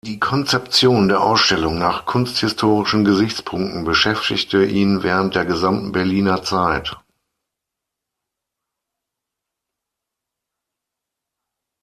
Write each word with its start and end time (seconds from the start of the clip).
Die 0.03 0.17
Konzeption 0.19 1.09
der 1.09 1.21
Ausstellung 1.21 1.77
nach 1.77 2.07
kunsthistorischen 2.07 3.05
Gesichtspunkten 3.05 3.83
beschäftigte 3.83 4.65
ihn 4.65 5.03
während 5.03 5.35
der 5.35 5.45
gesamten 5.45 5.91
Berliner 5.91 6.41
Zeit. 6.41 6.97